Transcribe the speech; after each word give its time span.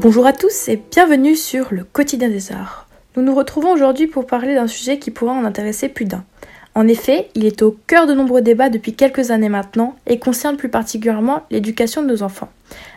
Bonjour 0.00 0.26
à 0.26 0.32
tous 0.32 0.68
et 0.68 0.80
bienvenue 0.92 1.34
sur 1.34 1.74
le 1.74 1.82
quotidien 1.82 2.28
des 2.28 2.52
arts. 2.52 2.86
Nous 3.16 3.22
nous 3.24 3.34
retrouvons 3.34 3.72
aujourd'hui 3.72 4.06
pour 4.06 4.28
parler 4.28 4.54
d'un 4.54 4.68
sujet 4.68 5.00
qui 5.00 5.10
pourra 5.10 5.32
en 5.32 5.44
intéresser 5.44 5.88
plus 5.88 6.04
d'un. 6.04 6.22
En 6.76 6.86
effet, 6.86 7.30
il 7.34 7.44
est 7.46 7.62
au 7.62 7.76
cœur 7.88 8.06
de 8.06 8.14
nombreux 8.14 8.40
débats 8.40 8.68
depuis 8.68 8.94
quelques 8.94 9.32
années 9.32 9.48
maintenant 9.48 9.96
et 10.06 10.20
concerne 10.20 10.56
plus 10.56 10.68
particulièrement 10.68 11.42
l'éducation 11.50 12.00
de 12.02 12.06
nos 12.06 12.22
enfants. 12.22 12.48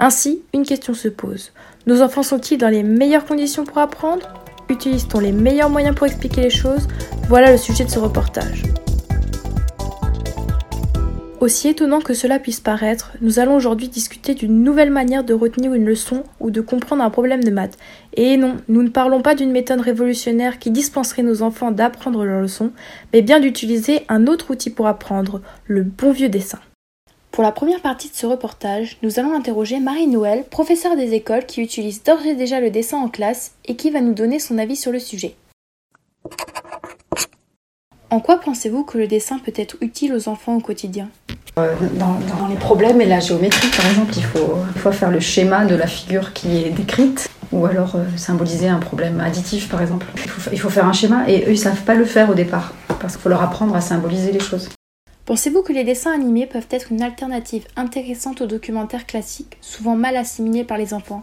Ainsi, 0.00 0.42
une 0.52 0.66
question 0.66 0.92
se 0.92 1.08
pose. 1.08 1.52
Nos 1.86 2.02
enfants 2.02 2.22
sont-ils 2.22 2.58
dans 2.58 2.68
les 2.68 2.82
meilleures 2.82 3.24
conditions 3.24 3.64
pour 3.64 3.78
apprendre? 3.78 4.28
Utilise-t-on 4.68 5.20
les 5.20 5.32
meilleurs 5.32 5.70
moyens 5.70 5.96
pour 5.96 6.06
expliquer 6.06 6.42
les 6.42 6.50
choses? 6.50 6.88
Voilà 7.26 7.52
le 7.52 7.56
sujet 7.56 7.84
de 7.84 7.90
ce 7.90 8.00
reportage. 8.00 8.64
Aussi 11.42 11.66
étonnant 11.66 12.00
que 12.00 12.14
cela 12.14 12.38
puisse 12.38 12.60
paraître, 12.60 13.14
nous 13.20 13.40
allons 13.40 13.56
aujourd'hui 13.56 13.88
discuter 13.88 14.34
d'une 14.34 14.62
nouvelle 14.62 14.92
manière 14.92 15.24
de 15.24 15.34
retenir 15.34 15.74
une 15.74 15.84
leçon 15.84 16.22
ou 16.38 16.52
de 16.52 16.60
comprendre 16.60 17.02
un 17.02 17.10
problème 17.10 17.42
de 17.42 17.50
maths. 17.50 17.78
Et 18.14 18.36
non, 18.36 18.58
nous 18.68 18.84
ne 18.84 18.90
parlons 18.90 19.22
pas 19.22 19.34
d'une 19.34 19.50
méthode 19.50 19.80
révolutionnaire 19.80 20.60
qui 20.60 20.70
dispenserait 20.70 21.24
nos 21.24 21.42
enfants 21.42 21.72
d'apprendre 21.72 22.24
leurs 22.24 22.42
leçons, 22.42 22.70
mais 23.12 23.22
bien 23.22 23.40
d'utiliser 23.40 24.02
un 24.08 24.28
autre 24.28 24.52
outil 24.52 24.70
pour 24.70 24.86
apprendre, 24.86 25.40
le 25.66 25.82
bon 25.82 26.12
vieux 26.12 26.28
dessin. 26.28 26.60
Pour 27.32 27.42
la 27.42 27.50
première 27.50 27.80
partie 27.80 28.08
de 28.08 28.14
ce 28.14 28.26
reportage, 28.26 28.98
nous 29.02 29.18
allons 29.18 29.34
interroger 29.34 29.80
Marie-Noël, 29.80 30.44
professeure 30.48 30.94
des 30.94 31.12
écoles 31.14 31.46
qui 31.46 31.60
utilise 31.60 32.04
d'ores 32.04 32.24
et 32.24 32.36
déjà 32.36 32.60
le 32.60 32.70
dessin 32.70 32.98
en 32.98 33.08
classe 33.08 33.54
et 33.64 33.74
qui 33.74 33.90
va 33.90 34.00
nous 34.00 34.14
donner 34.14 34.38
son 34.38 34.58
avis 34.58 34.76
sur 34.76 34.92
le 34.92 35.00
sujet. 35.00 35.34
En 38.12 38.20
quoi 38.20 38.38
pensez-vous 38.38 38.84
que 38.84 38.98
le 38.98 39.06
dessin 39.06 39.38
peut 39.38 39.54
être 39.56 39.76
utile 39.80 40.12
aux 40.12 40.28
enfants 40.28 40.56
au 40.56 40.60
quotidien? 40.60 41.08
Euh, 41.58 41.74
dans, 41.94 42.18
les 42.46 42.56
problèmes 42.56 43.00
et 43.00 43.06
la 43.06 43.20
géométrie, 43.20 43.70
par 43.74 43.86
exemple, 43.86 44.12
il 44.14 44.22
faut, 44.22 44.58
il 44.74 44.80
faut 44.82 44.92
faire 44.92 45.10
le 45.10 45.18
schéma 45.18 45.64
de 45.64 45.74
la 45.74 45.86
figure 45.86 46.34
qui 46.34 46.58
est 46.58 46.68
décrite 46.68 47.30
ou 47.52 47.64
alors 47.64 47.96
euh, 47.96 48.04
symboliser 48.18 48.68
un 48.68 48.80
problème 48.80 49.18
additif, 49.18 49.70
par 49.70 49.80
exemple. 49.80 50.04
Il 50.16 50.28
faut, 50.28 50.50
il 50.52 50.60
faut, 50.60 50.68
faire 50.68 50.84
un 50.84 50.92
schéma 50.92 51.24
et 51.26 51.46
eux, 51.46 51.52
ils 51.52 51.58
savent 51.58 51.84
pas 51.84 51.94
le 51.94 52.04
faire 52.04 52.28
au 52.28 52.34
départ 52.34 52.74
parce 53.00 53.14
qu'il 53.14 53.22
faut 53.22 53.30
leur 53.30 53.42
apprendre 53.42 53.74
à 53.74 53.80
symboliser 53.80 54.30
les 54.30 54.40
choses. 54.40 54.68
Pensez-vous 55.24 55.62
que 55.62 55.72
les 55.72 55.84
dessins 55.84 56.12
animés 56.12 56.44
peuvent 56.44 56.68
être 56.70 56.92
une 56.92 57.00
alternative 57.00 57.64
intéressante 57.76 58.42
aux 58.42 58.46
documentaires 58.46 59.06
classiques, 59.06 59.56
souvent 59.62 59.96
mal 59.96 60.18
assimilés 60.18 60.64
par 60.64 60.76
les 60.76 60.92
enfants? 60.92 61.22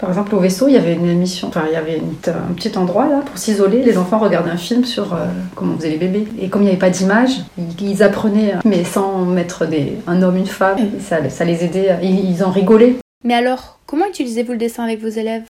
Par 0.00 0.08
exemple, 0.08 0.34
au 0.34 0.40
vaisseau, 0.40 0.66
il 0.68 0.74
y 0.74 0.78
avait 0.78 0.94
une 0.94 1.06
émission, 1.06 1.48
enfin, 1.48 1.64
il 1.68 1.74
y 1.74 1.76
avait 1.76 2.00
un 2.28 2.54
petit 2.54 2.76
endroit 2.78 3.06
là 3.06 3.20
pour 3.24 3.36
s'isoler. 3.36 3.82
Les 3.82 3.98
enfants 3.98 4.18
regardaient 4.18 4.50
un 4.50 4.56
film 4.56 4.84
sur 4.84 5.12
euh, 5.12 5.26
comment 5.54 5.74
on 5.74 5.76
faisait 5.76 5.90
les 5.90 5.98
bébés. 5.98 6.26
Et 6.40 6.48
comme 6.48 6.62
il 6.62 6.64
n'y 6.64 6.70
avait 6.70 6.78
pas 6.78 6.90
d'image, 6.90 7.42
ils, 7.80 8.02
apprenaient, 8.02 8.54
mais 8.64 8.84
sans 8.84 9.26
mettre 9.26 9.68
un 10.06 10.22
homme, 10.22 10.36
une 10.36 10.46
femme. 10.46 10.78
ça 11.00 11.44
les 11.44 11.64
aidait, 11.64 11.98
ils 12.02 12.42
en 12.42 12.50
rigolaient. 12.50 12.96
Mais 13.24 13.34
alors, 13.34 13.78
comment 13.86 14.06
utilisez-vous 14.06 14.52
le 14.52 14.58
dessin 14.58 14.84
avec 14.84 15.02
vos 15.02 15.08
élèves? 15.08 15.42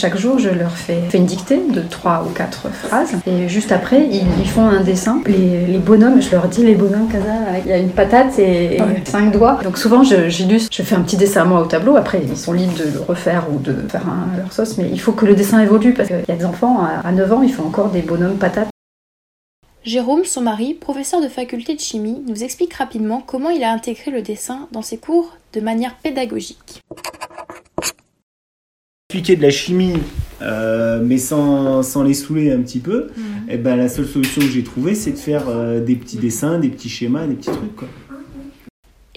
Chaque 0.00 0.16
jour, 0.16 0.38
je 0.38 0.48
leur 0.48 0.70
fais, 0.70 1.02
une 1.12 1.26
dictée 1.26 1.60
de 1.68 1.82
trois 1.82 2.24
ou 2.26 2.30
quatre 2.32 2.70
phrases. 2.70 3.12
Et 3.26 3.48
juste 3.48 3.70
après, 3.70 4.08
ils, 4.10 4.48
font 4.48 4.66
un 4.66 4.80
dessin. 4.80 5.20
Les, 5.26 5.76
bonhommes, 5.76 6.22
je 6.22 6.30
leur 6.30 6.48
dis 6.48 6.64
les 6.64 6.74
bonhommes, 6.74 7.08
il 7.64 7.70
y 7.70 7.72
a 7.74 7.76
une 7.76 7.90
patate 7.90 8.38
et, 8.38 8.78
cinq 9.04 9.30
doigts. 9.30 9.58
Donc 9.62 9.76
souvent, 9.76 10.02
j'illustre, 10.02 10.74
je, 10.74 10.82
fais 10.82 10.94
un 10.94 11.02
petit 11.02 11.18
dessin 11.18 11.44
moi 11.44 11.60
au 11.60 11.66
tableau. 11.66 11.96
Après, 11.96 12.22
ils 12.26 12.34
sont 12.34 12.54
libres 12.54 12.78
de 12.78 12.84
le 12.84 13.00
refaire 13.00 13.44
ou 13.52 13.58
de 13.58 13.74
faire 13.88 14.06
un, 14.08 14.38
leur 14.38 14.50
sauce. 14.54 14.78
Mais 14.78 14.88
il 14.90 15.00
faut 15.00 15.12
que 15.12 15.26
le 15.26 15.34
dessin 15.34 15.60
évolue 15.60 15.92
parce 15.92 16.08
qu'il 16.08 16.24
y 16.26 16.32
a 16.32 16.36
des 16.36 16.46
enfants 16.46 16.80
à 17.04 17.12
9 17.12 17.32
ans, 17.34 17.42
ils 17.42 17.52
font 17.52 17.66
encore 17.66 17.90
des 17.90 18.00
bonhommes 18.00 18.38
patates. 18.38 18.70
Jérôme, 19.82 20.24
son 20.24 20.42
mari, 20.42 20.74
professeur 20.74 21.22
de 21.22 21.28
faculté 21.28 21.74
de 21.74 21.80
chimie, 21.80 22.22
nous 22.26 22.44
explique 22.44 22.74
rapidement 22.74 23.22
comment 23.26 23.48
il 23.48 23.64
a 23.64 23.72
intégré 23.72 24.10
le 24.10 24.20
dessin 24.20 24.68
dans 24.72 24.82
ses 24.82 24.98
cours 24.98 25.36
de 25.54 25.60
manière 25.60 25.96
pédagogique. 25.96 26.82
Expliquer 29.10 29.34
de 29.34 29.42
la 29.42 29.50
chimie, 29.50 29.94
euh, 30.40 31.00
mais 31.02 31.18
sans, 31.18 31.82
sans, 31.82 32.04
les 32.04 32.14
saouler 32.14 32.52
un 32.52 32.62
petit 32.62 32.78
peu, 32.78 33.08
et 33.48 33.54
eh 33.54 33.56
ben, 33.56 33.74
la 33.74 33.88
seule 33.88 34.06
solution 34.06 34.40
que 34.40 34.46
j'ai 34.46 34.62
trouvée, 34.62 34.94
c'est 34.94 35.10
de 35.10 35.16
faire 35.16 35.48
euh, 35.48 35.80
des 35.80 35.96
petits 35.96 36.16
dessins, 36.16 36.60
des 36.60 36.68
petits 36.68 36.88
schémas, 36.88 37.26
des 37.26 37.34
petits 37.34 37.50
trucs. 37.50 37.74
Quoi. 37.74 37.88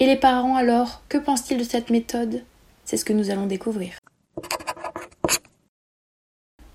Et 0.00 0.06
les 0.06 0.16
parents 0.16 0.56
alors, 0.56 1.04
que 1.08 1.16
pensent-ils 1.16 1.58
de 1.58 1.62
cette 1.62 1.90
méthode? 1.90 2.42
C'est 2.84 2.96
ce 2.96 3.04
que 3.04 3.12
nous 3.12 3.30
allons 3.30 3.46
découvrir. 3.46 3.92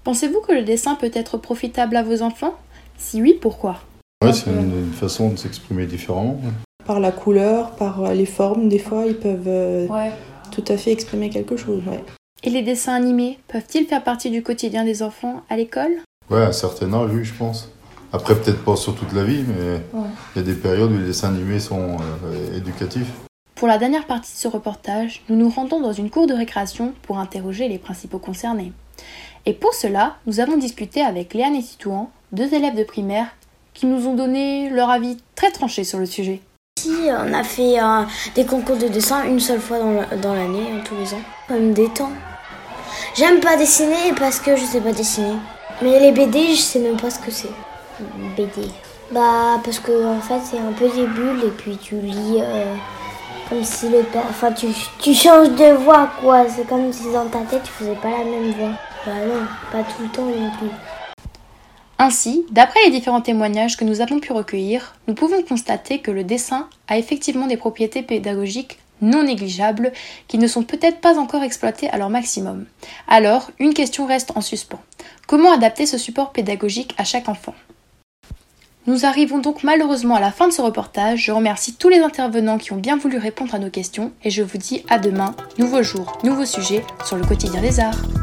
Pensez-vous 0.06 0.40
que 0.40 0.53
le 0.53 0.63
dessin 0.63 0.96
peut 0.96 1.12
être 1.13 1.38
profitable 1.38 1.97
à 1.97 2.03
vos 2.03 2.22
enfants? 2.22 2.57
Si 2.97 3.22
oui, 3.22 3.38
pourquoi? 3.41 3.81
Ouais, 4.24 4.31
c'est 4.31 4.50
une, 4.50 4.94
façon 4.94 5.31
de 5.31 5.36
s'exprimer 5.36 5.88
différemment. 5.88 6.40
Par 6.86 7.01
la 7.01 7.12
couleur, 7.12 7.72
par 7.72 8.13
les 8.13 8.25
formes, 8.25 8.69
des 8.69 8.80
fois, 8.80 9.06
ils 9.06 9.18
peuvent 9.18 9.44
euh, 9.46 9.88
tout 10.51 10.63
à 10.69 10.78
fait 10.78 10.94
exprimer 10.94 11.30
quelque 11.30 11.57
chose. 11.57 11.81
Ouais. 11.86 12.01
Et 12.41 12.50
les 12.50 12.61
dessins 12.61 12.94
animés 12.94 13.38
peuvent-ils 13.50 13.85
faire 13.85 14.03
partie 14.03 14.29
du 14.29 14.41
quotidien 14.41 14.85
des 14.85 15.03
enfants 15.03 15.41
à 15.50 15.57
l'école? 15.57 15.91
Ouais, 16.29 16.41
à 16.41 16.47
un 16.47 16.51
certain 16.53 16.94
âge, 16.94 17.09
oui, 17.13 17.25
je 17.25 17.33
pense. 17.33 17.69
Après, 18.13 18.33
peut-être 18.33 18.63
pas 18.63 18.77
sur 18.77 18.95
toute 18.95 19.11
la 19.13 19.23
vie, 19.25 19.44
mais 19.45 19.81
il 20.35 20.39
y 20.39 20.41
a 20.41 20.45
des 20.45 20.55
périodes 20.55 20.91
où 20.91 20.97
les 20.97 21.05
dessins 21.05 21.29
animés 21.29 21.59
sont 21.59 21.97
euh, 22.23 22.57
éducatifs. 22.57 23.11
Pour 23.55 23.67
la 23.67 23.77
dernière 23.77 24.07
partie 24.07 24.31
de 24.31 24.38
ce 24.38 24.47
reportage, 24.47 25.22
nous 25.27 25.35
nous 25.35 25.50
rendons 25.50 25.81
dans 25.81 25.91
une 25.91 26.09
cour 26.09 26.27
de 26.27 26.33
récréation 26.33 26.94
pour 27.01 27.19
interroger 27.19 27.67
les 27.67 27.77
principaux 27.77 28.19
concernés. 28.19 28.71
Et 29.45 29.53
pour 29.53 29.73
cela, 29.73 30.16
nous 30.25 30.39
avons 30.39 30.57
discuté 30.57 31.01
avec 31.01 31.33
Léane 31.33 31.56
et 31.56 31.63
Titouan, 31.63 32.09
deux 32.31 32.53
élèves 32.53 32.77
de 32.77 32.83
primaire, 32.83 33.27
qui 33.73 33.85
nous 33.85 34.07
ont 34.07 34.16
donné 34.16 34.69
leur 34.69 34.89
avis 34.89 35.17
très 35.35 35.51
tranché 35.51 35.83
sur 35.83 36.00
le 36.00 36.06
sujet. 36.06 36.41
On 36.88 37.34
a 37.34 37.44
fait 37.44 37.79
euh, 37.79 38.03
des 38.35 38.45
concours 38.45 38.78
de 38.78 38.88
dessin 38.88 39.23
une 39.23 39.40
seule 39.40 39.59
fois 39.59 39.79
dans 40.22 40.34
l'année, 40.34 40.67
hein, 40.73 40.81
tous 40.85 40.95
les 40.95 41.13
ans. 41.13 41.22
Comme 41.47 41.73
des 41.73 41.90
temps. 41.90 42.12
J'aime 43.16 43.40
pas 43.40 43.57
dessiner 43.57 44.13
parce 44.17 44.40
que 44.40 44.56
je 44.56 44.63
sais 44.63 44.81
pas 44.81 44.91
dessiner. 44.91 45.35
Mais 45.81 46.00
les 46.00 46.12
BD, 46.12 46.56
je 46.56 46.62
sais 46.62 46.79
même 46.79 46.97
pas 46.97 47.09
ce 47.09 47.19
que 47.19 47.31
c'est. 47.31 47.51
BD. 48.35 48.69
Bah 49.12 49.59
parce 49.63 49.79
que 49.79 50.06
en 50.06 50.22
fait 50.22 50.39
c'est 50.44 50.59
un 50.59 50.72
peu 50.72 50.88
des 50.88 51.07
bulles 51.07 51.44
et 51.44 51.50
puis 51.50 51.78
tu 51.78 51.95
lis 51.95 52.38
euh, 52.39 52.75
comme 53.50 53.63
si 53.63 53.89
le 53.89 54.06
enfin 54.29 54.51
tu, 54.51 54.68
tu 55.00 55.16
changes 55.16 55.50
de 55.50 55.73
voix 55.84 56.09
quoi. 56.22 56.45
C'est 56.47 56.68
comme 56.68 56.94
si 56.94 57.12
dans 57.12 57.25
ta 57.25 57.39
tête 57.39 57.63
tu 57.63 57.72
faisais 57.72 57.95
pas 57.95 58.09
la 58.09 58.23
même 58.23 58.51
voix. 58.51 58.72
Bah 59.06 59.13
non, 59.28 59.47
pas 59.72 59.79
tout 59.79 60.03
le 60.03 60.09
temps 60.09 60.25
non 60.25 60.51
plus. 60.59 60.69
Ainsi, 62.02 62.46
d'après 62.50 62.80
les 62.86 62.92
différents 62.92 63.20
témoignages 63.20 63.76
que 63.76 63.84
nous 63.84 64.00
avons 64.00 64.22
pu 64.22 64.32
recueillir, 64.32 64.96
nous 65.10 65.14
pouvons 65.14 65.44
constater 65.44 66.00
que 66.00 66.12
le 66.12 66.24
dessin 66.24 66.70
a 66.88 66.98
effectivement 66.98 67.46
des 67.46 67.58
propriétés 67.58 68.02
pédagogiques 68.02 68.80
non 69.02 69.24
négligeables 69.24 69.92
qui 70.30 70.38
ne 70.38 70.48
sont 70.48 70.64
peut-être 70.64 71.02
pas 71.02 71.20
encore 71.20 71.44
exploitées 71.44 71.90
à 71.90 71.98
leur 71.98 72.10
maximum. 72.10 72.66
Alors, 73.10 73.52
une 73.60 73.74
question 73.74 74.06
reste 74.06 74.32
en 74.36 74.42
suspens. 74.42 74.80
Comment 75.28 75.52
adapter 75.52 75.86
ce 75.86 75.98
support 75.98 76.32
pédagogique 76.32 76.96
à 76.98 77.04
chaque 77.04 77.28
enfant? 77.28 77.54
Nous 78.88 79.06
arrivons 79.06 79.40
donc 79.40 79.64
malheureusement 79.64 80.16
à 80.16 80.22
la 80.22 80.31
fin 80.31 80.48
de 80.48 80.54
ce 80.54 80.62
reportage. 80.62 81.26
Je 81.26 81.34
remercie 81.34 81.76
tous 81.76 81.90
les 81.90 82.00
intervenants 82.00 82.58
qui 82.58 82.72
ont 82.72 82.78
bien 82.78 82.98
voulu 82.98 83.18
répondre 83.18 83.54
à 83.54 83.60
nos 83.60 83.70
questions 83.70 84.14
et 84.24 84.30
je 84.30 84.42
vous 84.42 84.58
dis 84.58 84.84
à 84.90 85.00
demain, 85.00 85.36
nouveau 85.58 85.84
jour, 85.84 86.18
nouveau 86.24 86.46
sujet 86.46 86.84
sur 87.06 87.18
le 87.18 87.26
quotidien 87.26 87.62
des 87.62 87.81
arts. 87.81 88.19